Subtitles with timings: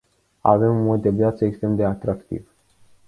[0.51, 2.49] Avem un mod de viață extrem de atractiv.